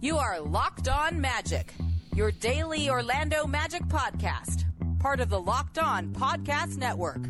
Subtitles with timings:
[0.00, 1.74] You are Locked On Magic,
[2.14, 4.64] your daily Orlando Magic podcast,
[4.98, 7.20] part of the Locked On Podcast Network.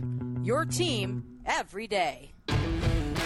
[0.43, 2.33] Your team every day.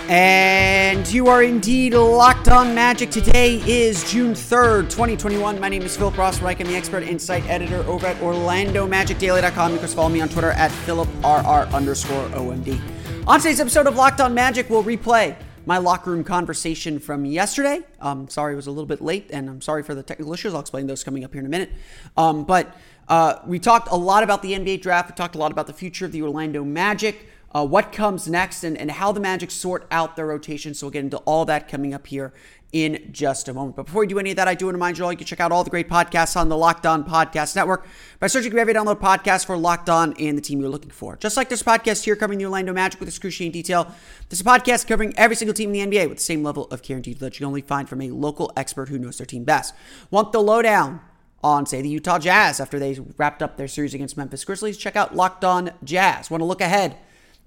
[0.08, 3.10] And you are indeed locked on magic.
[3.10, 5.60] Today is June 3rd, 2021.
[5.60, 6.60] My name is Philip Rossreich.
[6.60, 9.72] I'm the expert insight editor over at OrlandoMagicDaily.com.
[9.72, 12.80] You can follow me on Twitter at PhilipRR underscore OMD.
[13.26, 15.36] On today's episode of Locked On Magic, we'll replay
[15.66, 17.80] my locker room conversation from yesterday.
[18.00, 20.54] Um, sorry it was a little bit late, and I'm sorry for the technical issues.
[20.54, 21.70] I'll explain those coming up here in a minute.
[22.16, 22.76] Um, but
[23.08, 25.10] uh, we talked a lot about the NBA draft.
[25.10, 28.64] We talked a lot about the future of the Orlando Magic uh, what comes next,
[28.64, 30.74] and, and how the Magic sort out their rotation.
[30.74, 32.32] So we'll get into all that coming up here
[32.74, 33.76] in just a moment.
[33.76, 35.16] But before we do any of that, I do want to remind you all you
[35.16, 37.86] can check out all the great podcasts on the Locked On Podcast Network
[38.18, 41.16] by searching for every download podcast for Locked On and the team you're looking for.
[41.16, 43.94] Just like this podcast here covering the Orlando Magic with excruciating detail,
[44.28, 46.96] this podcast covering every single team in the NBA with the same level of care
[46.96, 49.44] and detail that you can only find from a local expert who knows their team
[49.44, 49.72] best.
[50.10, 51.00] Want the lowdown?
[51.44, 54.96] On, say, the Utah Jazz after they wrapped up their series against Memphis Grizzlies, check
[54.96, 56.30] out Locked On Jazz.
[56.30, 56.96] Want to look ahead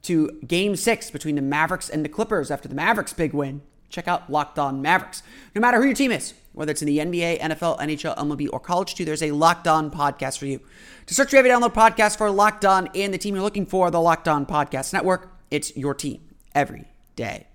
[0.08, 3.62] to game six between the Mavericks and the Clippers after the Mavericks' big win.
[3.90, 5.24] Check out Locked On Mavericks.
[5.56, 8.60] No matter who your team is, whether it's in the NBA, NFL, NHL, MLB, or
[8.60, 10.60] college too, there's a Locked On podcast for you.
[11.06, 13.90] To search your every download podcast for Locked On and the team you're looking for,
[13.92, 16.22] the Locked On Podcast Network, it's your team
[16.54, 16.86] every
[17.16, 17.48] day.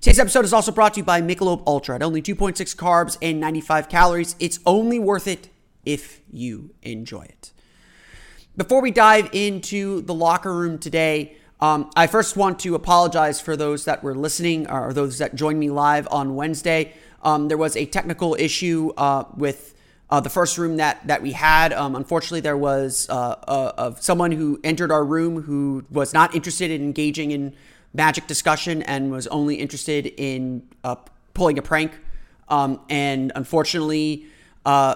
[0.00, 1.94] Today's episode is also brought to you by Michelob Ultra.
[1.94, 5.48] At only 2.6 carbs and 95 calories, it's only worth it
[5.86, 7.52] if you enjoy it.
[8.56, 13.56] Before we dive into the locker room today, um, I first want to apologize for
[13.56, 16.92] those that were listening or those that joined me live on Wednesday.
[17.24, 19.74] Um, there was a technical issue uh, with
[20.08, 21.72] uh, the first room that that we had.
[21.72, 23.14] Um, unfortunately, there was uh,
[23.48, 27.56] uh someone who entered our room who was not interested in engaging in
[27.92, 30.94] magic discussion and was only interested in uh,
[31.32, 31.90] pulling a prank.
[32.48, 34.26] Um, and unfortunately,
[34.64, 34.94] uh,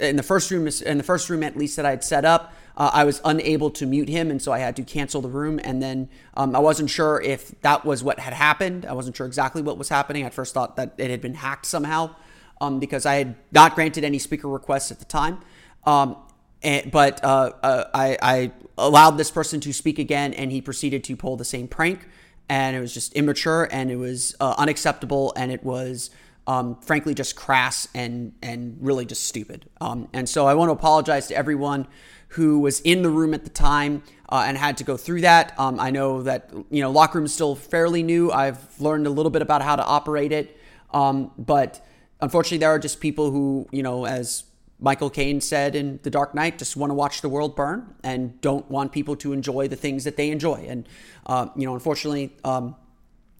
[0.00, 2.54] in the first room, in the first room at least that I had set up
[2.76, 5.60] uh, I was unable to mute him, and so I had to cancel the room.
[5.62, 8.86] And then um, I wasn't sure if that was what had happened.
[8.86, 10.24] I wasn't sure exactly what was happening.
[10.24, 12.14] I first thought that it had been hacked somehow
[12.60, 15.40] um, because I had not granted any speaker requests at the time.
[15.84, 16.16] Um,
[16.62, 21.04] and, but uh, uh, I, I allowed this person to speak again, and he proceeded
[21.04, 22.06] to pull the same prank.
[22.48, 26.10] And it was just immature, and it was uh, unacceptable, and it was.
[26.50, 29.70] Um, frankly, just crass and and really just stupid.
[29.80, 31.86] Um, and so I want to apologize to everyone
[32.30, 35.56] who was in the room at the time uh, and had to go through that.
[35.60, 38.32] Um, I know that you know locker room is still fairly new.
[38.32, 40.58] I've learned a little bit about how to operate it,
[40.92, 41.86] um, but
[42.20, 44.42] unfortunately, there are just people who you know, as
[44.80, 48.40] Michael Caine said in The Dark Knight, just want to watch the world burn and
[48.40, 50.66] don't want people to enjoy the things that they enjoy.
[50.68, 50.88] And
[51.26, 52.34] uh, you know, unfortunately.
[52.42, 52.74] Um,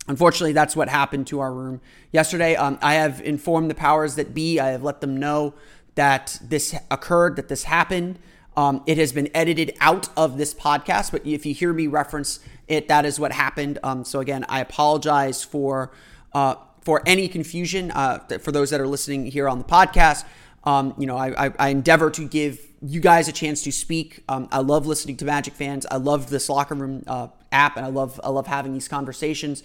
[0.08, 1.80] Unfortunately, that's what happened to our room
[2.10, 2.56] yesterday.
[2.56, 4.58] Um, I have informed the powers that be.
[4.58, 5.54] I have let them know
[5.94, 8.18] that this occurred, that this happened.
[8.56, 12.40] Um, it has been edited out of this podcast, but if you hear me reference
[12.66, 13.78] it, that is what happened.
[13.82, 15.92] Um, so again, I apologize for
[16.32, 20.24] uh, for any confusion uh, for those that are listening here on the podcast.
[20.64, 24.22] Um, you know, I, I, I, endeavor to give you guys a chance to speak.
[24.28, 25.86] Um, I love listening to Magic fans.
[25.90, 29.62] I love this locker room uh, app, and I love I love having these conversations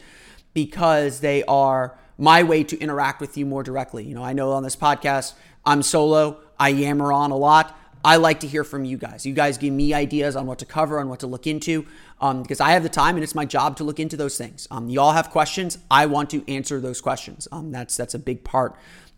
[0.53, 4.05] because they are my way to interact with you more directly.
[4.05, 5.33] You know, I know on this podcast
[5.65, 6.39] I'm solo.
[6.57, 7.77] I yammer on a lot.
[8.05, 9.25] I like to hear from you guys.
[9.25, 11.87] You guys give me ideas on what to cover, on what to look into,
[12.21, 14.67] um, because I have the time and it's my job to look into those things.
[14.69, 15.79] Um, you all have questions.
[15.89, 17.47] I want to answer those questions.
[17.51, 18.75] Um, that's that's a big part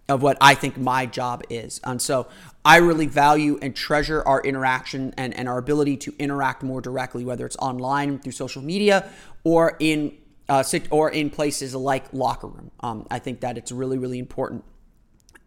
[0.09, 1.81] of what I think my job is.
[1.83, 2.27] And so
[2.63, 7.25] I really value and treasure our interaction and, and our ability to interact more directly,
[7.25, 9.09] whether it's online through social media
[9.43, 10.17] or in
[10.49, 12.71] uh, or in places like locker room.
[12.79, 14.63] Um, I think that it's really really important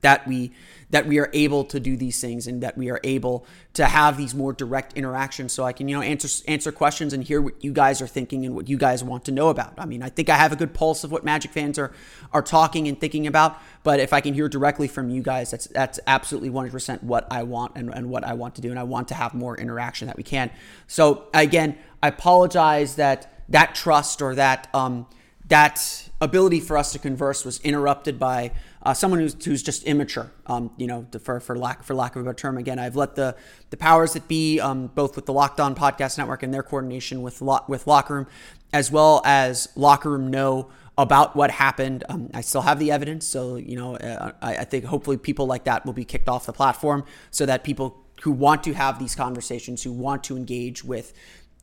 [0.00, 0.52] that we
[0.90, 4.16] that we are able to do these things and that we are able to have
[4.16, 7.62] these more direct interactions so I can you know answer answer questions and hear what
[7.62, 9.74] you guys are thinking and what you guys want to know about.
[9.78, 11.92] I mean, I think I have a good pulse of what Magic fans are
[12.32, 15.66] are talking and thinking about, but if I can hear directly from you guys, that's
[15.68, 18.84] that's absolutely 100% what I want and, and what I want to do and I
[18.84, 20.50] want to have more interaction that we can.
[20.86, 25.06] So again, I apologize that that trust or that um
[25.50, 28.52] that ability for us to converse was interrupted by
[28.82, 30.32] uh, someone who's, who's just immature.
[30.46, 32.56] Um, you know, for, for lack for lack of a better term.
[32.56, 33.36] Again, I've let the
[33.70, 37.22] the powers that be, um, both with the Locked On Podcast Network and their coordination
[37.22, 38.26] with lo- with Locker Room,
[38.72, 42.04] as well as Locker Room, know about what happened.
[42.08, 45.46] Um, I still have the evidence, so you know, uh, I, I think hopefully people
[45.46, 48.98] like that will be kicked off the platform, so that people who want to have
[48.98, 51.14] these conversations, who want to engage with,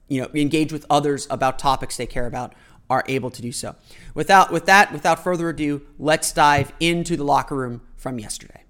[0.08, 2.56] you know, engage with others about topics they care about,
[2.90, 3.76] are able to do so.
[4.14, 8.64] Without with that, without further ado, let's dive into the locker room from yesterday.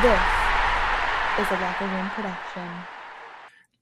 [0.00, 0.20] This
[1.40, 2.97] is a locker room production.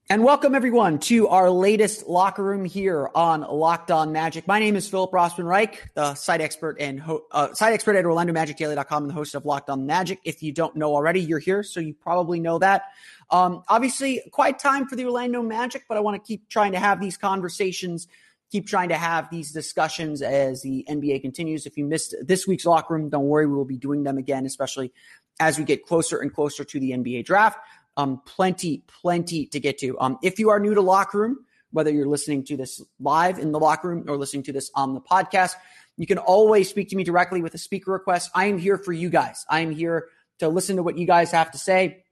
[0.08, 4.47] And welcome everyone to our latest locker room here on Locked On Magic.
[4.47, 8.05] My name is Philip Rossman Reich, the site expert and ho- uh, site expert at
[8.05, 10.20] OrlandoMagicDaily.com and the host of Locked On Magic.
[10.23, 12.85] If you don't know already, you're here, so you probably know that.
[13.32, 16.79] Um, obviously, quite time for the Orlando Magic, but I want to keep trying to
[16.79, 18.06] have these conversations,
[18.53, 21.67] keep trying to have these discussions as the NBA continues.
[21.67, 24.47] If you missed this week's locker room, don't worry, we will be doing them again,
[24.47, 24.93] especially
[25.41, 27.58] as we get closer and closer to the NBA draft.
[27.96, 29.98] Um, plenty, plenty to get to.
[29.98, 31.38] Um, if you are new to Locker Room,
[31.70, 34.94] whether you're listening to this live in the locker room or listening to this on
[34.94, 35.52] the podcast,
[35.96, 38.31] you can always speak to me directly with a speaker request.
[38.34, 39.44] I am here for you guys.
[39.48, 40.08] I am here
[40.38, 42.04] to listen to what you guys have to say,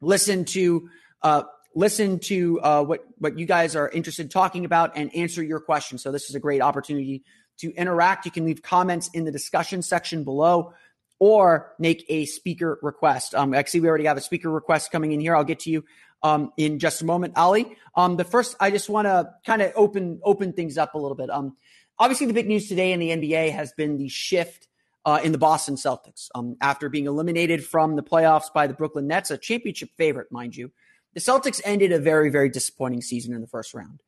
[0.00, 0.88] listen to
[1.22, 1.42] uh,
[1.74, 5.60] listen to uh, what what you guys are interested in talking about, and answer your
[5.60, 6.02] questions.
[6.02, 7.24] So this is a great opportunity
[7.58, 8.24] to interact.
[8.24, 10.74] You can leave comments in the discussion section below
[11.22, 13.32] or make a speaker request.
[13.32, 15.36] Um, actually, we already have a speaker request coming in here.
[15.36, 15.84] I'll get to you
[16.24, 17.76] um, in just a moment, Ali.
[17.94, 21.14] Um, the first, I just want to kind of open open things up a little
[21.14, 21.30] bit.
[21.30, 21.56] Um,
[21.96, 24.66] obviously, the big news today in the NBA has been the shift
[25.04, 29.06] uh, in the Boston Celtics um, after being eliminated from the playoffs by the Brooklyn
[29.06, 30.72] Nets, a championship favorite, mind you.
[31.14, 34.02] The Celtics ended a very, very disappointing season in the first round,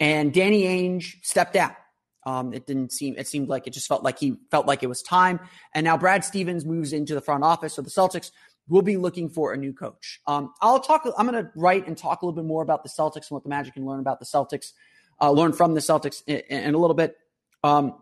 [0.00, 1.76] and Danny Ainge stepped down.
[2.26, 3.16] Um, it didn't seem.
[3.18, 5.40] It seemed like it just felt like he felt like it was time.
[5.74, 8.30] And now Brad Stevens moves into the front office, so the Celtics
[8.68, 10.20] will be looking for a new coach.
[10.26, 11.06] Um, I'll talk.
[11.18, 13.42] I'm going to write and talk a little bit more about the Celtics and what
[13.42, 14.72] the Magic can learn about the Celtics,
[15.20, 17.16] uh, learn from the Celtics in, in a little bit.
[17.62, 17.94] Um,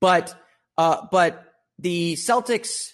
[0.00, 0.34] but
[0.76, 2.92] uh, but the Celtics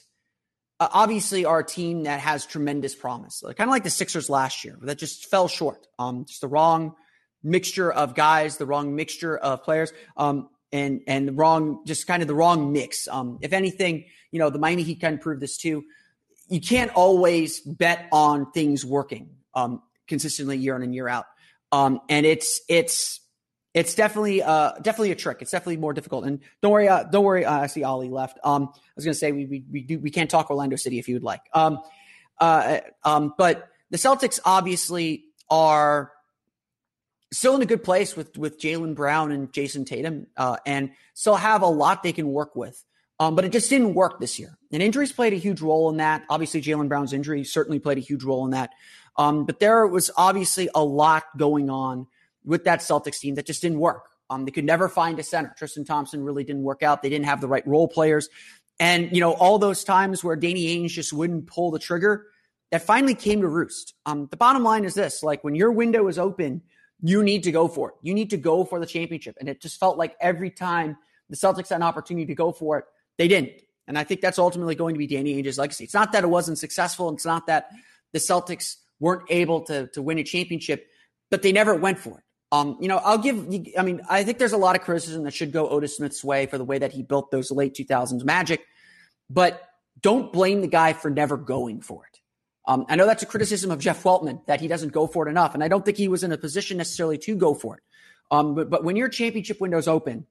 [0.79, 4.65] uh, obviously are a team that has tremendous promise, kind of like the Sixers last
[4.65, 5.87] year, that just fell short.
[5.99, 6.95] Um, just the wrong
[7.43, 12.23] mixture of guys, the wrong mixture of players, um, and and the wrong, just kind
[12.23, 13.09] of the wrong mix.
[13.09, 15.85] Um, if anything, you know, the Miami Heat can prove this too.
[16.49, 21.27] You can't always bet on things working um, consistently year in and year out,
[21.73, 23.21] um, and it's it's
[23.75, 25.39] it's definitely uh definitely a trick.
[25.41, 26.25] It's definitely more difficult.
[26.25, 27.45] And don't worry, uh, don't worry.
[27.45, 28.39] Uh, I see Ollie left.
[28.45, 31.09] Um, I was gonna say we we we do we can't talk Orlando City if
[31.09, 31.43] you would like.
[31.53, 31.81] Um,
[32.41, 36.13] uh, um, but the Celtics obviously are
[37.33, 41.37] still in a good place with with Jaylen Brown and Jayson Tatum, uh, and still
[41.37, 42.83] have a lot they can work with.
[43.21, 45.97] Um, but it just didn't work this year, and injuries played a huge role in
[45.97, 46.23] that.
[46.31, 48.71] Obviously, Jaylen Brown's injury certainly played a huge role in that.
[49.17, 52.07] Um, but there was obviously a lot going on
[52.45, 54.09] with that Celtics team that just didn't work.
[54.31, 55.53] Um, they could never find a center.
[55.59, 57.03] Tristan Thompson really didn't work out.
[57.03, 58.29] They didn't have the right role players,
[58.79, 62.27] and you know all those times where Danny Ainge just wouldn't pull the trigger,
[62.71, 63.95] that finally came to roost.
[64.07, 66.63] Um, the bottom line is this: like when your window is open
[67.03, 67.95] you need to go for it.
[68.03, 69.37] You need to go for the championship.
[69.39, 70.97] And it just felt like every time
[71.31, 72.85] the Celtics had an opportunity to go for it,
[73.17, 73.63] they didn't.
[73.87, 75.85] And I think that's ultimately going to be Danny Ainge's legacy.
[75.85, 77.11] It's not that it wasn't successful.
[77.13, 77.71] It's not that
[78.13, 80.89] the Celtics weren't able to, to win a championship,
[81.31, 82.25] but they never went for it.
[82.51, 83.47] Um, you know, I'll give,
[83.79, 86.47] I mean, I think there's a lot of criticism that should go Otis Smith's way
[86.47, 88.65] for the way that he built those late 2000s Magic,
[89.29, 89.63] but
[90.01, 92.21] don't blame the guy for never going for it.
[92.69, 95.31] Um, I know that's a criticism of Jeff Weltman that he doesn't go for it
[95.31, 97.83] enough, and I don't think he was in a position necessarily to go for it.
[98.31, 100.27] Um, but, but when your championship window's open,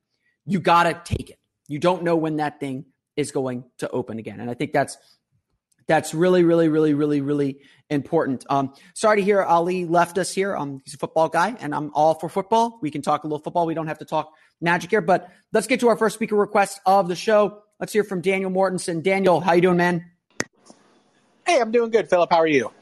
[0.45, 1.39] you got to take it.
[1.67, 4.97] You don't know when that thing is going to open again, and I think that's
[5.87, 8.45] that's really, really, really, really, really important.
[8.49, 10.55] Um, sorry to hear Ali left us here.
[10.55, 12.77] Um, he's a football guy, and I'm all for football.
[12.81, 13.65] We can talk a little football.
[13.65, 16.81] We don't have to talk magic here, but let's get to our first speaker request
[16.85, 17.63] of the show.
[17.79, 19.01] Let's hear from Daniel Mortensen.
[19.01, 20.05] Daniel, how you doing, man?
[21.47, 22.29] Hey, I'm doing good, Philip.
[22.29, 22.73] How are you?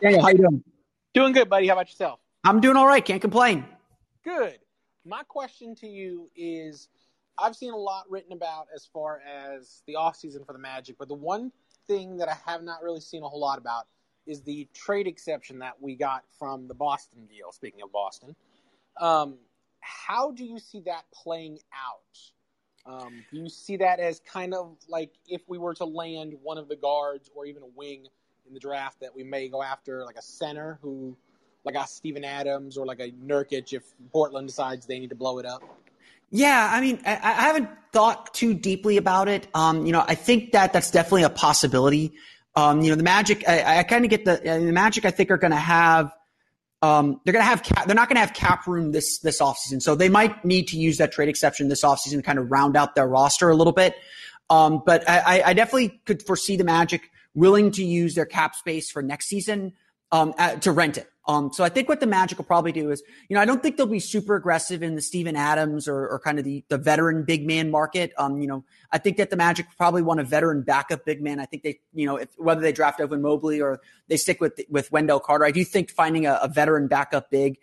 [0.00, 0.62] Daniel, how you doing?
[1.14, 1.66] Doing good, buddy.
[1.66, 2.20] How about yourself?
[2.44, 3.04] I'm doing all right.
[3.04, 3.64] Can't complain.
[4.22, 4.60] Good.
[5.04, 6.88] My question to you is
[7.36, 11.08] I've seen a lot written about as far as the offseason for the Magic, but
[11.08, 11.50] the one
[11.88, 13.88] thing that I have not really seen a whole lot about
[14.28, 17.50] is the trade exception that we got from the Boston deal.
[17.50, 18.36] Speaking of Boston,
[19.00, 19.38] um,
[19.80, 22.18] how do you see that playing out?
[22.86, 26.58] Um, do you see that as kind of like if we were to land one
[26.58, 28.06] of the guards or even a wing
[28.46, 31.16] in the draft that we may go after like a center who
[31.64, 35.38] like a Steven Adams or like a Nurkic if Portland decides they need to blow
[35.38, 35.62] it up?
[36.30, 39.46] Yeah, I mean, I, I haven't thought too deeply about it.
[39.54, 42.12] Um, you know, I think that that's definitely a possibility.
[42.56, 45.04] Um, you know, the Magic, I, I kind of get the the Magic.
[45.04, 46.12] I think are going to have,
[46.84, 47.86] um, they're going to have cap.
[47.86, 50.76] They're not going to have cap room this this offseason, so they might need to
[50.76, 53.72] use that trade exception this offseason to kind of round out their roster a little
[53.72, 53.94] bit.
[54.50, 58.90] Um, but I, I definitely could foresee the Magic willing to use their cap space
[58.90, 59.72] for next season
[60.12, 61.08] um, at, to rent it.
[61.26, 63.62] Um, so I think what the Magic will probably do is, you know, I don't
[63.62, 66.76] think they'll be super aggressive in the Steven Adams or, or kind of the, the
[66.76, 68.12] veteran big man market.
[68.18, 71.40] Um, you know, I think that the Magic probably want a veteran backup big man.
[71.40, 74.60] I think they, you know, if, whether they draft Evan Mobley or they stick with
[74.68, 77.58] with Wendell Carter, I do think finding a, a veteran backup big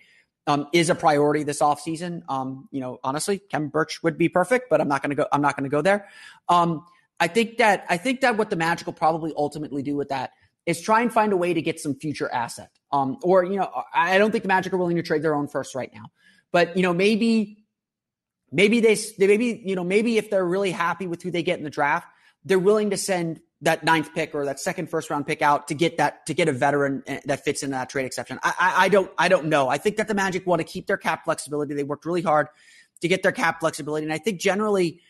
[0.48, 2.24] um, is a priority this offseason.
[2.30, 5.27] Um, you know, honestly, Khem Birch would be perfect, but I'm not going to go.
[5.32, 6.08] I'm not going to go there.
[6.50, 6.86] Um,
[7.20, 10.32] I think that I think that what the Magic will probably ultimately do with that
[10.65, 12.70] is try and find a way to get some future asset.
[12.91, 15.48] Um, or you know, I don't think the Magic are willing to trade their own
[15.48, 16.06] first right now,
[16.51, 17.65] but you know, maybe,
[18.51, 21.63] maybe they, maybe you know, maybe if they're really happy with who they get in
[21.63, 22.08] the draft,
[22.44, 25.75] they're willing to send that ninth pick or that second first round pick out to
[25.75, 28.39] get that to get a veteran eh, that fits into that trade exception.
[28.44, 29.70] I, I, I don't I don't know.
[29.70, 31.74] I think that the Magic want to keep their cap flexibility.
[31.74, 32.48] They worked really hard
[33.01, 35.01] to get their cap flexibility, and I think generally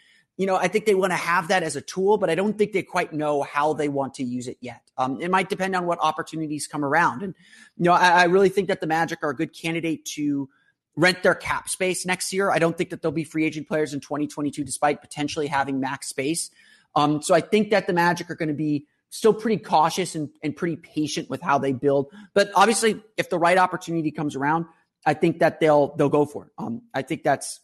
[0.42, 2.58] you know, I think they want to have that as a tool, but I don't
[2.58, 4.82] think they quite know how they want to use it yet.
[4.98, 7.22] Um, it might depend on what opportunities come around.
[7.22, 7.36] And,
[7.78, 10.50] you know, I, I, really think that the Magic are a good candidate to
[10.96, 12.50] rent their cap space next year.
[12.50, 16.08] I don't think that they'll be free agent players in 2022, despite potentially having max
[16.08, 16.50] space.
[16.96, 20.30] Um, so I think that the Magic are going to be still pretty cautious and,
[20.42, 22.08] and pretty patient with how they build.
[22.34, 24.66] But obviously, if the right opportunity comes around,
[25.06, 26.52] I think that they'll they'll go for it.
[26.58, 27.60] Um, I think that's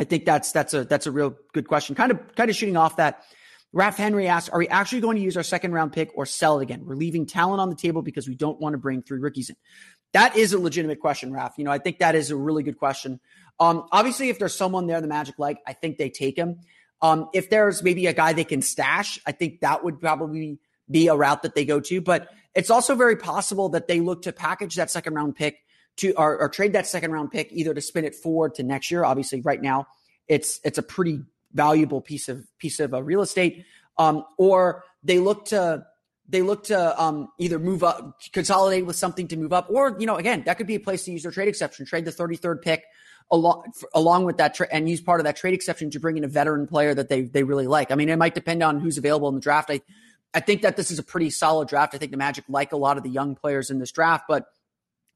[0.00, 1.94] I think that's that's a that's a real good question.
[1.94, 3.22] Kind of kind of shooting off that.
[3.72, 6.58] Raf Henry asks, are we actually going to use our second round pick or sell
[6.58, 6.84] it again?
[6.84, 9.54] We're leaving talent on the table because we don't want to bring three rookies in.
[10.12, 11.54] That is a legitimate question, Raf.
[11.56, 13.20] You know, I think that is a really good question.
[13.60, 16.58] Um, obviously, if there's someone there the Magic like, I think they take him.
[17.00, 20.58] Um, if there's maybe a guy they can stash, I think that would probably
[20.90, 22.00] be a route that they go to.
[22.00, 25.58] But it's also very possible that they look to package that second round pick
[26.00, 28.90] to or, or trade that second round pick either to spin it forward to next
[28.90, 29.04] year.
[29.04, 29.86] Obviously, right now
[30.28, 31.20] it's it's a pretty
[31.52, 33.64] valuable piece of piece of uh, real estate,
[33.98, 35.84] um, or they look to
[36.28, 40.06] they look to um, either move up, consolidate with something to move up, or you
[40.06, 42.62] know, again, that could be a place to use their trade exception, trade the 33rd
[42.62, 42.84] pick
[43.32, 43.64] along
[43.94, 46.28] along with that tra- and use part of that trade exception to bring in a
[46.28, 47.90] veteran player that they they really like.
[47.90, 49.70] I mean, it might depend on who's available in the draft.
[49.70, 49.80] I
[50.32, 51.94] I think that this is a pretty solid draft.
[51.94, 54.46] I think the Magic like a lot of the young players in this draft, but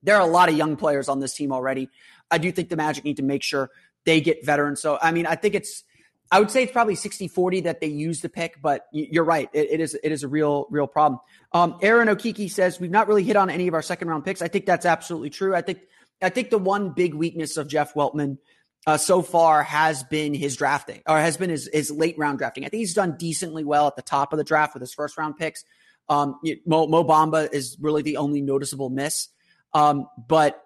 [0.04, 1.88] there are a lot of young players on this team already.
[2.30, 3.70] I do think the Magic need to make sure
[4.04, 4.80] they get veterans.
[4.80, 5.82] So, I mean, I think it's,
[6.30, 9.48] I would say it's probably 60 40 that they use the pick, but you're right.
[9.52, 11.20] It, it is it is a real, real problem.
[11.52, 14.42] Um, Aaron Okiki says, We've not really hit on any of our second round picks.
[14.42, 15.54] I think that's absolutely true.
[15.54, 15.80] I think,
[16.22, 18.38] I think the one big weakness of Jeff Weltman
[18.86, 22.64] uh, so far has been his drafting or has been his, his late round drafting.
[22.64, 25.16] I think he's done decently well at the top of the draft with his first
[25.16, 25.64] round picks.
[26.08, 29.28] Um, Mo, Mo Bamba is really the only noticeable miss.
[29.74, 30.60] Um, but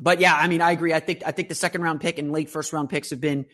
[0.00, 0.92] but yeah, I mean, I agree.
[0.94, 3.46] I think I think the second round pick and late first round picks have been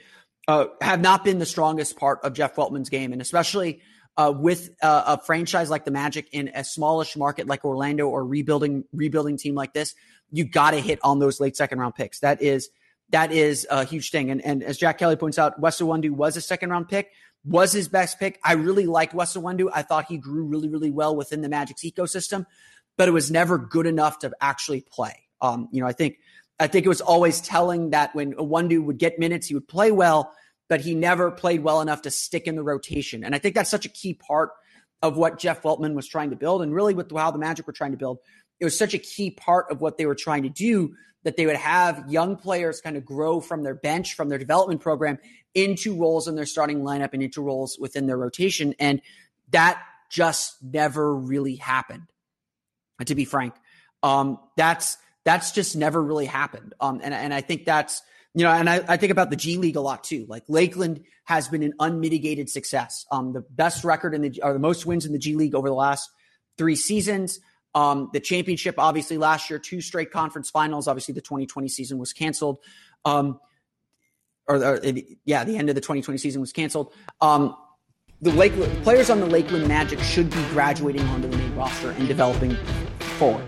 [0.46, 3.80] uh, have not been the strongest part of Jeff Weltman's game, and especially
[4.16, 8.24] uh, with uh, a franchise like the Magic in a smallish market like Orlando or
[8.24, 9.94] rebuilding rebuilding team like this,
[10.30, 12.20] you got to hit on those late second round picks.
[12.20, 12.70] That is
[13.10, 14.30] that is a huge thing.
[14.30, 17.10] And and as Jack Kelly points out, Wes Iwundu was a second round pick,
[17.44, 18.38] was his best pick.
[18.44, 19.68] I really liked Wes Iwundu.
[19.72, 22.46] I thought he grew really really well within the Magic's ecosystem
[22.98, 25.14] but it was never good enough to actually play.
[25.40, 26.18] Um, you know, I think
[26.60, 29.92] I think it was always telling that when Iwundu would get minutes, he would play
[29.92, 30.34] well,
[30.68, 33.24] but he never played well enough to stick in the rotation.
[33.24, 34.50] And I think that's such a key part
[35.00, 37.72] of what Jeff Weltman was trying to build, and really with how the Magic were
[37.72, 38.18] trying to build.
[38.58, 41.46] It was such a key part of what they were trying to do that they
[41.46, 45.18] would have young players kind of grow from their bench, from their development program
[45.54, 48.74] into roles in their starting lineup and into roles within their rotation.
[48.80, 49.00] And
[49.50, 52.08] that just never really happened
[53.06, 53.54] to be frank.
[54.02, 56.74] Um, that's that's just never really happened.
[56.80, 58.02] Um, and and I think that's
[58.34, 60.26] you know, and I, I think about the G League a lot too.
[60.28, 63.04] Like Lakeland has been an unmitigated success.
[63.10, 65.68] Um, the best record in the or the most wins in the G League over
[65.68, 66.10] the last
[66.56, 67.40] three seasons.
[67.74, 70.88] Um, the championship, obviously, last year, two straight conference finals.
[70.88, 72.58] Obviously, the 2020 season was canceled.
[73.04, 73.38] Um,
[74.48, 74.80] or, or
[75.24, 76.92] yeah, the end of the 2020 season was canceled.
[77.20, 77.54] Um,
[78.20, 82.08] the Lakeland players on the Lakeland Magic should be graduating onto the main roster and
[82.08, 82.56] developing
[83.18, 83.44] forward.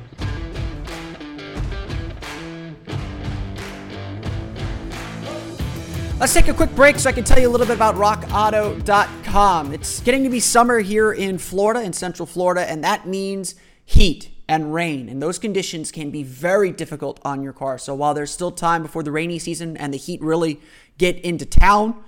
[6.21, 9.73] Let's take a quick break so I can tell you a little bit about rockauto.com.
[9.73, 14.31] It's getting to be summer here in Florida, in Central Florida, and that means heat
[14.47, 17.79] and rain, and those conditions can be very difficult on your car.
[17.79, 20.61] So while there's still time before the rainy season and the heat really
[20.99, 22.05] get into town,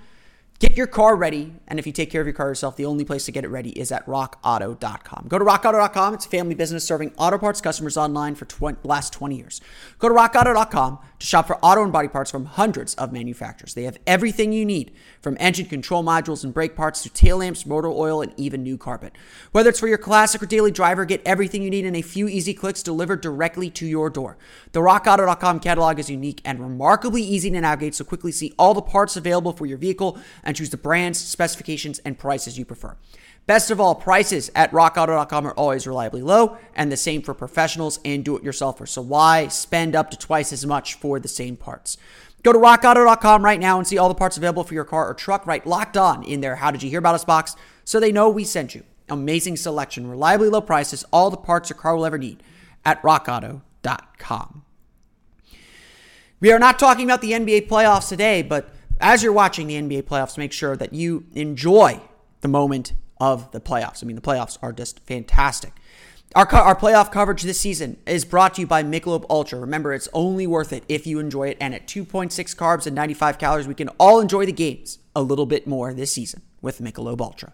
[0.63, 3.05] Get your car ready, and if you take care of your car yourself, the only
[3.05, 5.25] place to get it ready is at rockauto.com.
[5.27, 6.15] Go to rockauto.com.
[6.15, 9.61] It's a family business serving auto parts customers online for the last 20 years.
[9.99, 13.75] Go to rockauto.com to shop for auto and body parts from hundreds of manufacturers.
[13.75, 17.67] They have everything you need, from engine control modules and brake parts to tail lamps,
[17.67, 19.17] motor oil, and even new carpet.
[19.51, 22.29] Whether it's for your classic or daily driver, get everything you need in a few
[22.29, 24.39] easy clicks delivered directly to your door.
[24.71, 28.81] The rockauto.com catalog is unique and remarkably easy to navigate, so quickly see all the
[28.81, 32.95] parts available for your vehicle and and choose the brands, specifications, and prices you prefer.
[33.47, 37.99] Best of all, prices at rockauto.com are always reliably low, and the same for professionals
[38.05, 38.89] and do it yourselfers.
[38.89, 41.97] So, why spend up to twice as much for the same parts?
[42.43, 45.15] Go to rockauto.com right now and see all the parts available for your car or
[45.15, 46.57] truck right locked on in there.
[46.57, 47.57] How did you hear about us box?
[47.85, 48.85] So they know we sent you.
[49.09, 52.43] Amazing selection, reliably low prices, all the parts your car will ever need
[52.85, 54.65] at rockauto.com.
[56.41, 60.05] We are not talking about the NBA playoffs today, but as you're watching the NBA
[60.05, 62.01] playoffs, make sure that you enjoy
[62.41, 64.03] the moment of the playoffs.
[64.03, 65.75] I mean, the playoffs are just fantastic.
[66.35, 69.61] Our, co- our playoff coverage this season is brought to you by Michelob Ultra.
[69.61, 71.59] Remember, it's only worth it if you enjoy it.
[71.61, 75.47] And at 2.6 carbs and 95 calories, we can all enjoy the games a little
[75.47, 77.53] bit more this season with Michelob Ultra.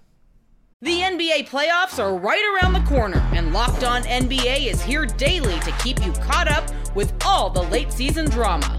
[0.80, 5.58] The NBA playoffs are right around the corner, and Locked On NBA is here daily
[5.60, 8.78] to keep you caught up with all the late season drama.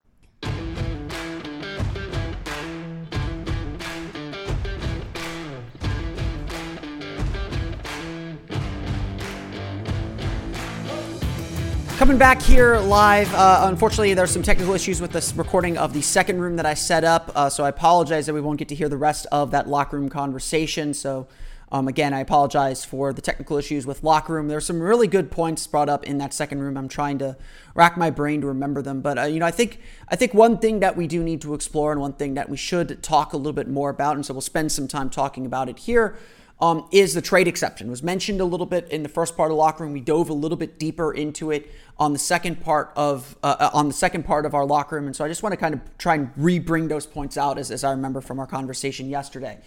[12.01, 13.31] Coming back here live.
[13.35, 16.73] Uh, unfortunately, there's some technical issues with this recording of the second room that I
[16.73, 19.51] set up, uh, so I apologize that we won't get to hear the rest of
[19.51, 20.95] that locker room conversation.
[20.95, 21.27] So,
[21.71, 24.47] um, again, I apologize for the technical issues with locker room.
[24.47, 26.75] There's some really good points brought up in that second room.
[26.75, 27.37] I'm trying to
[27.75, 30.57] rack my brain to remember them, but uh, you know, I think I think one
[30.57, 33.37] thing that we do need to explore and one thing that we should talk a
[33.37, 36.17] little bit more about, and so we'll spend some time talking about it here
[36.61, 37.87] um, is the trade exception.
[37.87, 39.93] It was mentioned a little bit in the first part of locker room.
[39.93, 43.69] We dove a little bit deeper into it on the second part of uh, uh
[43.73, 45.73] on the second part of our locker room, and so I just want to kind
[45.73, 49.59] of try and re-bring those points out as, as I remember from our conversation yesterday.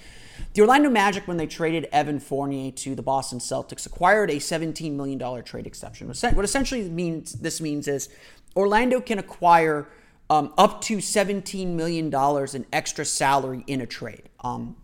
[0.54, 4.92] The Orlando Magic, when they traded Evan Fournier to the Boston Celtics, acquired a $17
[4.92, 6.08] million trade exception.
[6.08, 8.08] What essentially means this means is
[8.56, 9.88] Orlando can acquire
[10.30, 12.12] um, up to $17 million
[12.54, 14.28] in extra salary in a trade.
[14.40, 14.76] Um,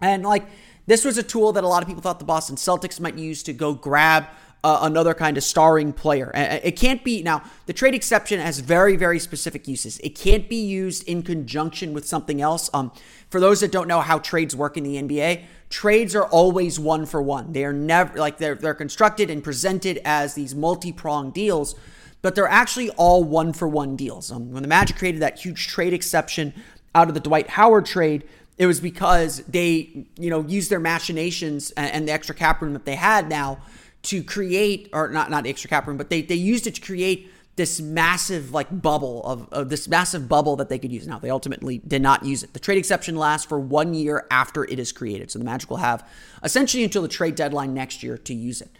[0.00, 0.46] and like
[0.90, 3.44] this was a tool that a lot of people thought the Boston Celtics might use
[3.44, 4.26] to go grab
[4.64, 6.32] uh, another kind of starring player.
[6.34, 7.44] It can't be now.
[7.66, 9.98] The trade exception has very, very specific uses.
[10.00, 12.68] It can't be used in conjunction with something else.
[12.74, 12.90] Um,
[13.30, 17.06] for those that don't know how trades work in the NBA, trades are always one
[17.06, 17.52] for one.
[17.52, 21.76] They are never like they're they're constructed and presented as these multi-pronged deals,
[22.20, 24.32] but they're actually all one for one deals.
[24.32, 26.52] Um, when the Magic created that huge trade exception
[26.96, 28.24] out of the Dwight Howard trade,
[28.60, 32.84] it was because they, you know, used their machinations and the extra cap room that
[32.84, 33.58] they had now
[34.02, 37.32] to create, or not not extra cap room, but they they used it to create
[37.56, 41.06] this massive like bubble of, of this massive bubble that they could use.
[41.06, 42.52] Now they ultimately did not use it.
[42.52, 45.78] The trade exception lasts for one year after it is created, so the Magic will
[45.78, 46.06] have
[46.44, 48.70] essentially until the trade deadline next year to use it.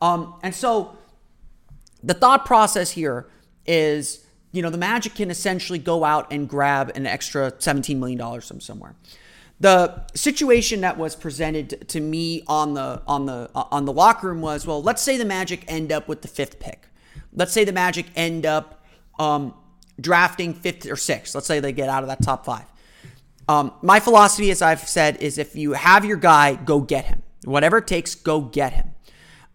[0.00, 0.96] Um, and so
[2.02, 3.26] the thought process here
[3.66, 8.40] is, you know, the Magic can essentially go out and grab an extra $17 million
[8.40, 8.94] from somewhere
[9.58, 14.42] the situation that was presented to me on the on the on the locker room
[14.42, 16.88] was well let's say the magic end up with the fifth pick.
[17.32, 18.84] Let's say the magic end up
[19.18, 19.54] um,
[20.00, 21.34] drafting fifth or sixth.
[21.34, 22.64] Let's say they get out of that top five.
[23.48, 27.22] Um, my philosophy as i've said is if you have your guy go get him.
[27.44, 28.92] Whatever it takes go get him.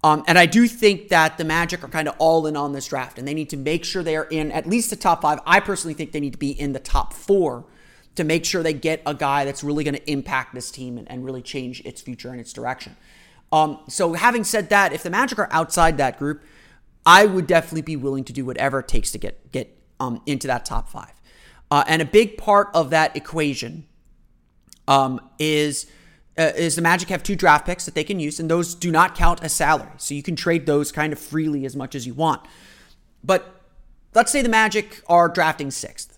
[0.03, 2.87] Um, and I do think that the Magic are kind of all in on this
[2.87, 5.39] draft, and they need to make sure they are in at least the top five.
[5.45, 7.65] I personally think they need to be in the top four
[8.15, 11.09] to make sure they get a guy that's really going to impact this team and,
[11.09, 12.95] and, really change its future and its direction.
[13.51, 16.43] Um, so, having said that, if the Magic are outside that group,
[17.05, 20.47] I would definitely be willing to do whatever it takes to get get um, into
[20.47, 21.13] that top five.
[21.69, 23.85] Uh, and a big part of that equation
[24.87, 25.87] um, is
[26.37, 28.91] uh, is the Magic have two draft picks that they can use, and those do
[28.91, 32.05] not count as salary, so you can trade those kind of freely as much as
[32.07, 32.41] you want.
[33.23, 33.61] But
[34.13, 36.10] let's say the Magic are drafting sixth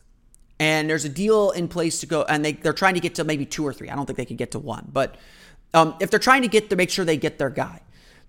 [0.59, 3.23] and there's a deal in place to go, and they they're trying to get to
[3.23, 3.89] maybe two or three.
[3.89, 5.15] I don't think they could get to one, but
[5.73, 7.81] um, if they're trying to get to make sure they get their guy.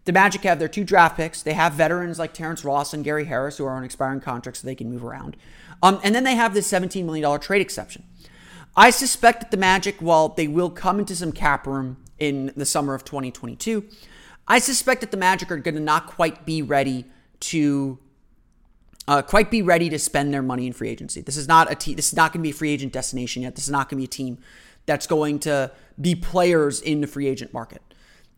[0.05, 1.43] The Magic have their two draft picks.
[1.43, 4.67] They have veterans like Terrence Ross and Gary Harris who are on expiring contracts so
[4.67, 5.37] they can move around.
[5.83, 8.05] Um, and then they have this $17 million trade exception.
[8.77, 12.67] I suspect that the Magic, while they will come into some cap room in the
[12.67, 13.85] summer of 2022,
[14.47, 17.07] I suspect that the Magic are going to not quite be ready
[17.41, 17.99] to
[19.07, 21.21] uh, quite be ready to spend their money in free agency.
[21.21, 21.97] This is not a team.
[21.97, 23.55] This is not going to be a free agent destination yet.
[23.55, 24.39] This is not going to be a team
[24.87, 27.83] that's going to be players in the free agent market.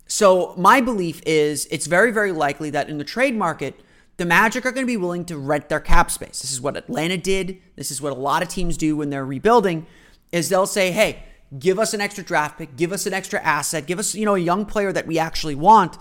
[0.07, 3.81] So my belief is it's very very likely that in the trade market,
[4.17, 6.41] the Magic are going to be willing to rent their cap space.
[6.41, 7.61] This is what Atlanta did.
[7.77, 9.87] This is what a lot of teams do when they're rebuilding.
[10.33, 11.23] Is they'll say, hey
[11.59, 14.35] give us an extra draft pick, give us an extra asset, give us, you know,
[14.35, 15.97] a young player that we actually want,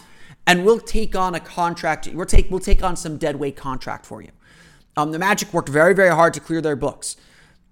[0.47, 2.07] and we'll take on a contract.
[2.13, 4.29] We'll take we'll take on some dead weight contract for you.
[4.97, 7.17] Um, the Magic worked very, very hard to clear their books,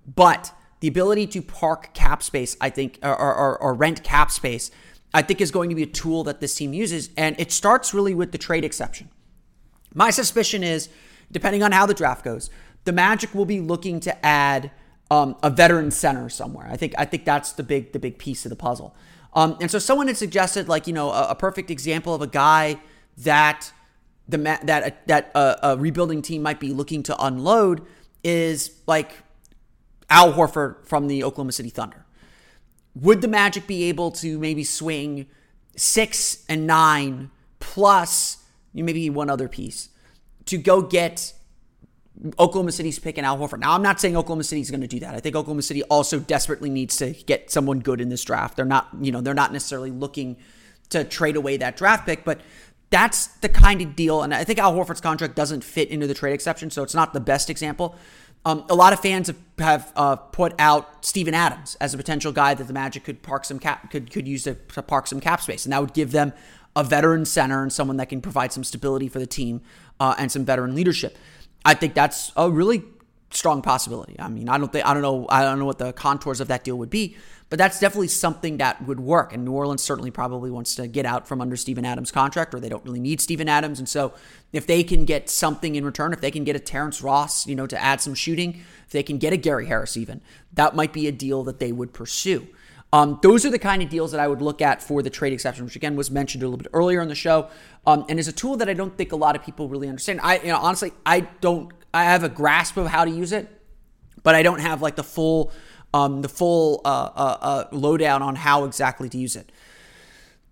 [0.06, 4.70] but the ability to park cap space, I think, or, or, or rent cap space,
[5.14, 7.94] I think is going to be a tool that this team uses, and it starts
[7.94, 9.10] really with the trade exception.
[9.94, 10.90] My suspicion is,
[11.32, 12.50] depending on how the draft goes,
[12.84, 14.72] the Magic will be looking to add
[15.12, 16.68] um, a veteran center somewhere.
[16.70, 18.96] I think I think that's the big the big piece of the puzzle.
[19.34, 22.28] Um, and so someone had suggested like you know a, a perfect example of a
[22.28, 22.80] guy
[23.18, 23.72] that
[24.28, 27.86] the that uh, that a, a rebuilding team might be looking to unload
[28.24, 29.12] is like
[30.10, 32.06] Al Horford from the Oklahoma City Thunder.
[32.96, 35.28] Would the Magic be able to maybe swing
[35.76, 38.38] six and nine plus
[38.74, 39.90] maybe one other piece
[40.46, 41.34] to go get
[42.40, 43.60] Oklahoma City's picking Al Horford.
[43.60, 45.16] Now, I'm not saying Oklahoma City's going to do that.
[45.16, 48.56] I think Oklahoma City also desperately needs to get someone good in this draft.
[48.56, 50.38] They're not, you know, they're not necessarily looking
[50.90, 52.42] to trade away that draft pick, but
[52.94, 54.22] that's the kind of deal.
[54.22, 57.12] And I think Al Horford's contract doesn't fit into the trade exception, so it's not
[57.12, 57.96] the best example.
[58.46, 62.32] Um, a lot of fans have, have uh, put out Steven Adams as a potential
[62.32, 65.20] guy that the Magic could park some cap could could use to, to park some
[65.20, 66.34] cap space, and that would give them
[66.76, 69.62] a veteran center and someone that can provide some stability for the team
[70.00, 71.18] uh, and some veteran leadership.
[71.66, 72.84] I think that's a really
[73.32, 74.16] strong possibility.
[74.20, 76.48] I mean, I don't think I don't know I don't know what the contours of
[76.50, 77.18] that deal would be,
[77.54, 79.32] but that's definitely something that would work.
[79.32, 82.60] And New Orleans certainly probably wants to get out from under Steven Adams' contract, or
[82.60, 83.78] they don't really need Steven Adams.
[83.78, 84.12] And so,
[84.52, 87.56] if they can get something in return, if they can get a Terrence Ross, you
[87.56, 90.22] know, to add some shooting, if they can get a Gary Harris, even
[90.54, 92.48] that might be a deal that they would pursue.
[92.92, 95.32] Um, those are the kind of deals that I would look at for the trade
[95.32, 97.50] exception, which again was mentioned a little bit earlier in the show,
[97.86, 100.22] um, and is a tool that I don't think a lot of people really understand.
[100.24, 101.72] I, you know, honestly, I don't.
[101.94, 103.48] I have a grasp of how to use it,
[104.24, 105.52] but I don't have like the full,
[105.94, 109.52] um, the full uh, uh, uh, lowdown on how exactly to use it.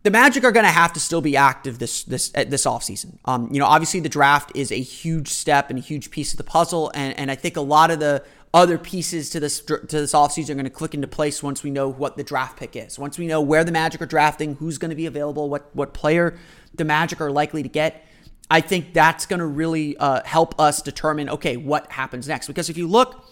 [0.04, 3.20] The Magic are going to have to still be active this this this offseason.
[3.26, 6.38] Um, you know, obviously the draft is a huge step and a huge piece of
[6.38, 8.24] the puzzle, and and I think a lot of the
[8.54, 11.70] other pieces to this to this offseason are going to click into place once we
[11.70, 12.98] know what the draft pick is.
[12.98, 15.94] Once we know where the Magic are drafting, who's going to be available, what what
[15.94, 16.38] player
[16.74, 18.06] the Magic are likely to get.
[18.50, 22.48] I think that's going to really uh, help us determine okay what happens next.
[22.48, 23.24] Because if you look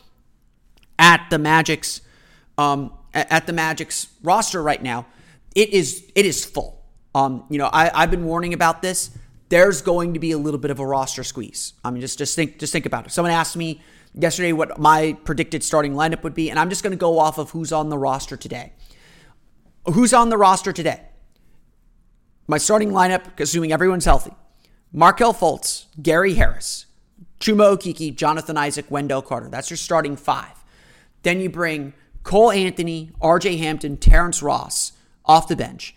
[1.00, 2.02] at the Magic's
[2.60, 5.08] um, at the Magic's roster right now,
[5.56, 6.84] it is it is full.
[7.16, 9.10] Um, you know, I, I've been warning about this.
[9.48, 11.74] There's going to be a little bit of a roster squeeze.
[11.84, 13.12] I mean, just just think just think about it.
[13.12, 13.82] Someone asked me
[14.14, 17.40] yesterday what my predicted starting lineup would be, and I'm just going to go off
[17.40, 18.74] of who's on the roster today.
[19.86, 21.02] Who's on the roster today?
[22.48, 24.34] My starting lineup, assuming everyone's healthy:
[24.92, 26.86] Markelle Fultz, Gary Harris,
[27.40, 29.50] Chuma Okeke, Jonathan Isaac, Wendell Carter.
[29.50, 30.59] That's your starting five.
[31.24, 33.58] Then you bring Cole Anthony, R.J.
[33.58, 34.94] Hampton, Terrence Ross
[35.26, 35.96] off the bench.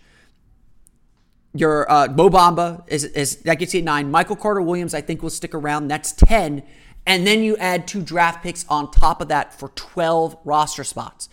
[1.53, 4.09] Your uh, Mo Bamba is, is that gets you at nine.
[4.09, 5.87] Michael Carter Williams, I think, will stick around.
[5.87, 6.63] That's ten.
[7.05, 11.29] And then you add two draft picks on top of that for 12 roster spots.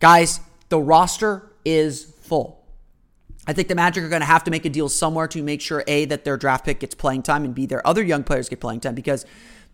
[0.00, 2.64] Guys, the roster is full.
[3.46, 5.60] I think the Magic are going to have to make a deal somewhere to make
[5.60, 8.48] sure A, that their draft pick gets playing time, and B, their other young players
[8.48, 9.24] get playing time because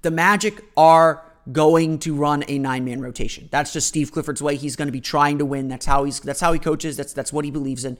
[0.02, 3.48] the Magic are going to run a nine-man rotation.
[3.50, 4.56] That's just Steve Clifford's way.
[4.56, 5.68] He's going to be trying to win.
[5.68, 6.96] That's how he's that's how he coaches.
[6.96, 7.98] That's that's what he believes in.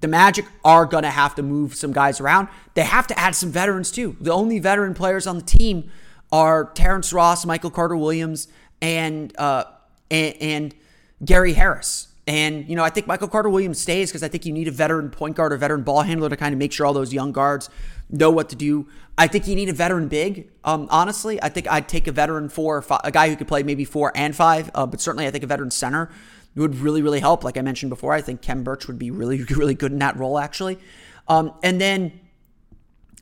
[0.00, 2.48] The Magic are going to have to move some guys around.
[2.74, 4.16] They have to add some veterans too.
[4.20, 5.90] The only veteran players on the team
[6.32, 8.48] are Terrence Ross, Michael Carter Williams,
[8.82, 9.64] and uh,
[10.10, 10.74] and, and
[11.24, 12.08] Gary Harris.
[12.26, 14.70] And, you know, I think Michael Carter Williams stays because I think you need a
[14.70, 17.32] veteran point guard or veteran ball handler to kind of make sure all those young
[17.32, 17.68] guards
[18.08, 18.88] know what to do.
[19.18, 20.50] I think you need a veteran big.
[20.64, 23.62] Um, honestly, I think I'd take a veteran four, five, a guy who could play
[23.62, 26.10] maybe four and five, uh, but certainly I think a veteran center
[26.56, 27.44] would really, really help.
[27.44, 30.16] Like I mentioned before, I think Khem Birch would be really, really good in that
[30.16, 30.78] role, actually.
[31.28, 32.20] Um, and then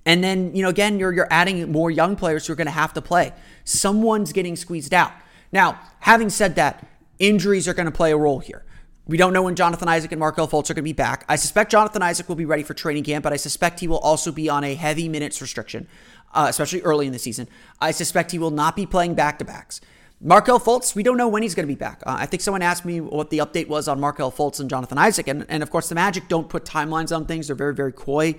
[0.05, 2.73] and then, you know, again, you're you're adding more young players who are going to
[2.73, 3.33] have to play.
[3.65, 5.13] Someone's getting squeezed out.
[5.53, 6.87] Now, having said that,
[7.19, 8.65] injuries are going to play a role here.
[9.07, 11.25] We don't know when Jonathan Isaac and Markelle Fultz are going to be back.
[11.29, 13.99] I suspect Jonathan Isaac will be ready for training camp, but I suspect he will
[13.99, 15.89] also be on a heavy minutes restriction,
[16.33, 17.49] uh, especially early in the season.
[17.81, 19.81] I suspect he will not be playing back to backs.
[20.21, 22.01] Markelle Fultz, we don't know when he's going to be back.
[22.07, 24.99] Uh, I think someone asked me what the update was on Markelle Fultz and Jonathan
[24.99, 25.27] Isaac.
[25.27, 27.49] And, and of course, the Magic don't put timelines on things.
[27.49, 28.37] They're very, very coy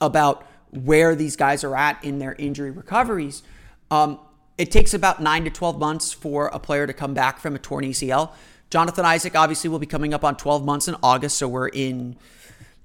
[0.00, 3.42] about where these guys are at in their injury recoveries.
[3.90, 4.20] Um,
[4.56, 7.58] it takes about nine to 12 months for a player to come back from a
[7.58, 8.32] torn ACL.
[8.70, 11.38] Jonathan Isaac obviously will be coming up on 12 months in August.
[11.38, 12.16] So we're in,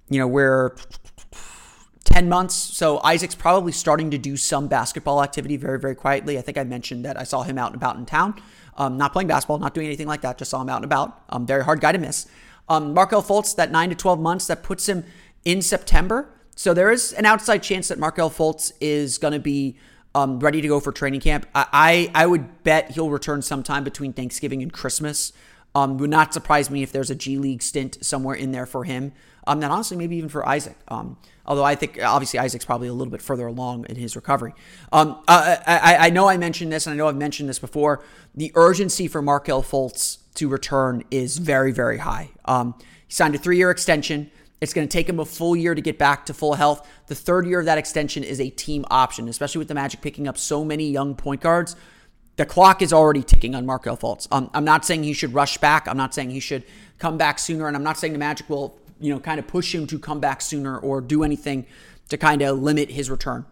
[0.09, 0.75] you know, we're
[2.05, 2.55] 10 months.
[2.55, 6.37] So Isaac's probably starting to do some basketball activity very, very quietly.
[6.37, 8.41] I think I mentioned that I saw him out and about in town,
[8.77, 10.37] um, not playing basketball, not doing anything like that.
[10.37, 11.21] Just saw him out and about.
[11.29, 12.27] Um, very hard guy to miss.
[12.69, 15.03] Um, Markelle Fultz, that 9 to 12 months, that puts him
[15.43, 16.29] in September.
[16.55, 19.75] So there is an outside chance that Markelle Fultz is going to be
[20.15, 21.45] um, ready to go for training camp.
[21.53, 25.33] I, I, I would bet he'll return sometime between Thanksgiving and Christmas.
[25.75, 28.83] Um, would not surprise me if there's a G League stint somewhere in there for
[28.83, 29.11] him.
[29.47, 30.77] Um, and honestly, maybe even for Isaac.
[30.87, 34.53] Um, although I think obviously Isaac's probably a little bit further along in his recovery.
[34.91, 38.03] Um, uh, I, I, know I mentioned this, and I know I've mentioned this before.
[38.35, 42.29] The urgency for Markelle Fultz to return is very, very high.
[42.45, 42.75] Um,
[43.07, 44.31] he signed a three-year extension.
[44.61, 46.87] It's going to take him a full year to get back to full health.
[47.07, 50.27] The third year of that extension is a team option, especially with the Magic picking
[50.27, 51.75] up so many young point guards.
[52.35, 54.27] The clock is already ticking on Markelle Fultz.
[54.31, 55.87] Um, I'm not saying he should rush back.
[55.87, 56.63] I'm not saying he should
[56.97, 59.73] come back sooner, and I'm not saying the Magic will you know, kind of push
[59.75, 61.65] him to come back sooner or do anything
[62.09, 63.45] to kind of limit his return.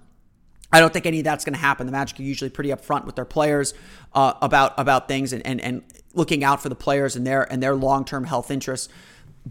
[0.72, 1.86] I don't think any of that's going to happen.
[1.86, 3.74] The Magic are usually pretty upfront with their players
[4.14, 7.62] uh, about about things and, and and looking out for the players and their and
[7.62, 8.88] their long term health interests.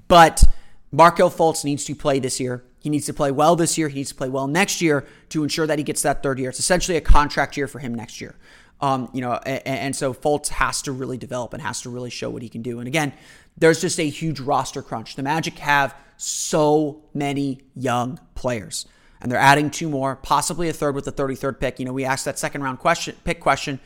[0.08, 0.42] But
[0.90, 2.64] Markelle Fultz needs to play this year.
[2.78, 3.88] He needs to play well this year.
[3.88, 6.48] He needs to play well next year to ensure that he gets that third year.
[6.48, 8.36] It's essentially a contract year for him next year.
[8.80, 12.08] Um, you know, and, and, so Fultz has to really develop and has to really
[12.08, 12.78] show what he can do.
[12.78, 13.12] And again,
[13.58, 15.16] there's just a huge roster crunch.
[15.16, 18.86] The Magic have so many young players,
[19.20, 21.78] and they're adding two more, possibly a third with the 33rd pick.
[21.78, 23.80] You know, we asked that second round question, pick question.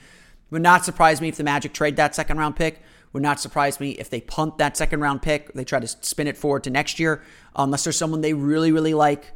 [0.50, 2.80] Would not surprise me if the Magic trade that second round pick.
[3.12, 5.52] Would not surprise me if they punt that second round pick.
[5.54, 7.22] They try to spin it forward to next year,
[7.56, 9.32] unless there's someone they really, really like.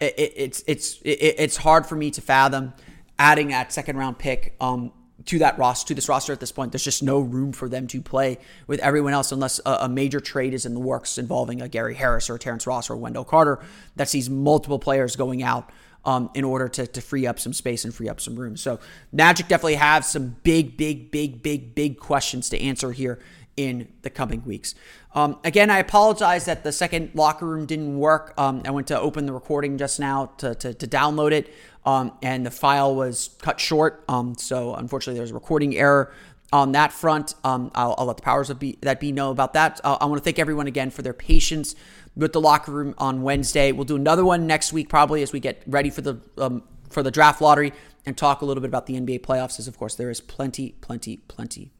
[0.00, 2.72] It, it, it's it's it, it's hard for me to fathom
[3.18, 4.92] adding that second round pick um,
[5.26, 6.72] to that roster to this roster at this point.
[6.72, 10.20] There's just no room for them to play with everyone else unless a, a, major
[10.20, 13.60] trade is in the works involving a Gary Harris or Terrence Ross or Wendell Carter
[13.96, 15.70] that sees multiple players going out
[16.04, 18.56] um, in order to, to free up some space and free up some room.
[18.56, 18.80] So
[19.12, 23.18] Magic definitely have some big, big, big, big, big questions to answer here
[23.56, 24.74] in the coming weeks.
[25.14, 28.32] Um, again, I apologize that the second locker room didn't work.
[28.38, 31.52] Um, I went to open the recording just now to, to, to download it,
[31.84, 34.04] um, and the file was cut short.
[34.08, 36.12] Um, so unfortunately, there's a recording error
[36.52, 37.34] on that front.
[37.44, 39.80] Um, I'll, I'll, let the powers be, that be know about that.
[39.82, 41.74] Uh, I want to thank everyone again for their patience
[42.14, 43.72] with the locker room on Wednesday.
[43.72, 47.02] We'll do another one next week, probably as we get ready for the um, for
[47.02, 47.72] the draft lottery
[48.04, 49.58] and talk a little bit about the NBA playoffs.
[49.58, 51.70] As of course, there is plenty, plenty, plenty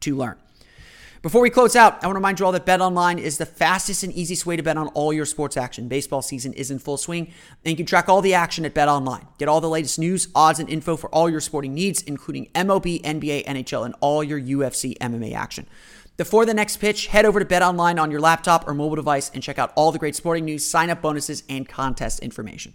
[0.00, 0.36] to learn.
[1.24, 3.46] Before we close out, I want to remind you all that Bet Online is the
[3.46, 5.88] fastest and easiest way to bet on all your sports action.
[5.88, 7.32] Baseball season is in full swing,
[7.64, 9.26] and you can track all the action at Bet Online.
[9.38, 13.00] Get all the latest news, odds, and info for all your sporting needs, including MLB,
[13.00, 15.66] NBA, NHL, and all your UFC MMA action.
[16.18, 19.30] Before the next pitch, head over to Bet Online on your laptop or mobile device
[19.32, 22.74] and check out all the great sporting news, sign up bonuses, and contest information.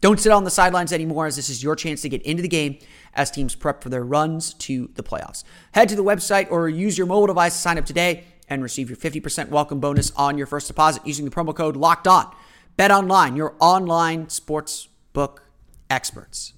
[0.00, 2.48] Don't sit on the sidelines anymore, as this is your chance to get into the
[2.48, 2.78] game
[3.14, 5.42] as teams prep for their runs to the playoffs.
[5.72, 8.88] Head to the website or use your mobile device to sign up today and receive
[8.88, 12.32] your 50% welcome bonus on your first deposit using the promo code LOCKED ON.
[12.76, 15.42] Bet online, your online sports book
[15.90, 16.52] experts.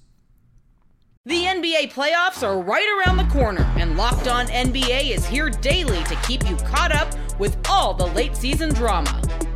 [1.25, 6.03] The NBA playoffs are right around the corner, and Locked On NBA is here daily
[6.05, 9.21] to keep you caught up with all the late season drama.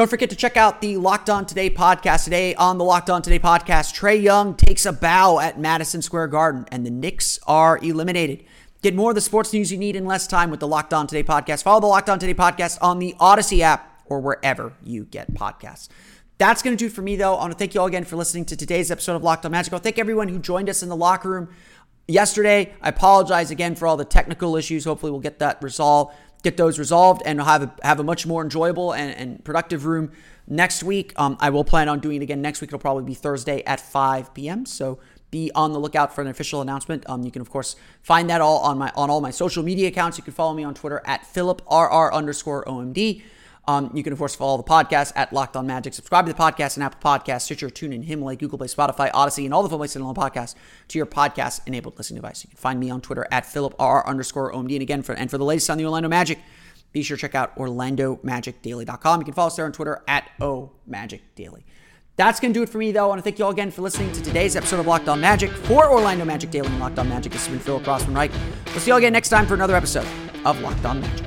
[0.00, 2.24] Don't forget to check out the Locked On Today podcast.
[2.24, 6.28] Today on the Locked On Today podcast, Trae Young takes a bow at Madison Square
[6.28, 8.42] Garden, and the Knicks are eliminated.
[8.80, 11.06] Get more of the sports news you need in less time with the Locked On
[11.06, 11.64] Today podcast.
[11.64, 15.90] Follow the Locked On Today podcast on the Audacy app or wherever you get podcasts.
[16.38, 17.34] That's going to do for me, though.
[17.34, 19.52] I want to thank you all again for listening to today's episode of Locked On
[19.52, 19.70] Magic.
[19.74, 21.50] I thank everyone who joined us in the locker room
[22.08, 22.72] yesterday.
[22.80, 24.86] I apologize again for all the technical issues.
[24.86, 28.42] Hopefully, we'll get that resolved get those resolved and have a, have a much more
[28.42, 30.12] enjoyable and, and productive room
[30.46, 31.12] next week.
[31.16, 32.68] Um, I will plan on doing it again next week.
[32.68, 34.66] It'll probably be Thursday at 5 p.m.
[34.66, 34.98] So
[35.30, 37.08] be on the lookout for an official announcement.
[37.08, 39.88] Um, you can of course find that all on my on all my social media
[39.88, 40.18] accounts.
[40.18, 43.22] You can follow me on Twitter at PhilipRR underscore OMD.
[43.66, 45.94] Um, you can, of course, follow the podcast at Locked On Magic.
[45.94, 49.54] Subscribe to the podcast and Apple Podcasts, Stitcher, TuneIn, Himalaya, Google Play, Spotify, Audacy, and
[49.54, 50.54] all the fun places on the podcast
[50.88, 52.42] to your podcast-enabled listening device.
[52.42, 54.72] You can find me on Twitter at PhilipRR underscore OMD.
[54.72, 56.38] And again, for, and for the latest on the Orlando Magic,
[56.92, 59.20] be sure to check out OrlandoMagicDaily.com.
[59.20, 61.62] You can follow us there on Twitter at OMagicDaily.
[62.16, 63.04] That's going to do it for me, though.
[63.04, 65.20] I want to thank you all again for listening to today's episode of Locked On
[65.20, 65.50] Magic.
[65.50, 68.30] For Orlando Magic Daily and Locked On Magic, this has been Philip Rossman-Reich.
[68.66, 70.06] We'll see you all again next time for another episode
[70.44, 71.26] of Locked On Magic.